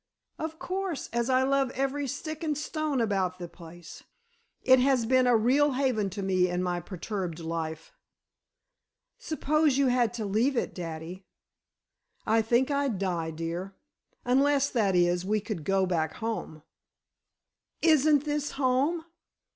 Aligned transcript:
"Of 0.39 0.57
course, 0.57 1.09
as 1.13 1.29
I 1.29 1.43
love 1.43 1.69
every 1.75 2.07
stick 2.07 2.43
and 2.43 2.57
stone 2.57 2.99
about 2.99 3.37
the 3.37 3.47
place. 3.47 4.03
It 4.63 4.79
has 4.79 5.05
been 5.05 5.27
a 5.27 5.37
real 5.37 5.73
haven 5.73 6.09
to 6.09 6.23
me 6.23 6.49
in 6.49 6.63
my 6.63 6.79
perturbed 6.79 7.37
life." 7.39 7.91
"Suppose 9.19 9.77
you 9.77 9.89
had 9.89 10.11
to 10.15 10.25
leave 10.25 10.57
it, 10.57 10.73
daddy?" 10.73 11.27
"I 12.25 12.41
think 12.41 12.71
I'd 12.71 12.97
die, 12.97 13.29
dear. 13.29 13.75
Unless, 14.25 14.71
that 14.71 14.95
is, 14.95 15.23
we 15.23 15.39
could 15.39 15.63
go 15.63 15.85
back 15.85 16.15
home." 16.15 16.63
"Isn't 17.83 18.23
this 18.23 18.53
home?" 18.53 19.05